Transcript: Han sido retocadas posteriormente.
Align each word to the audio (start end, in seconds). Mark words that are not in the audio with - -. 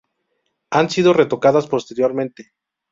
Han 0.71 0.89
sido 0.89 1.13
retocadas 1.13 1.67
posteriormente. 1.67 2.53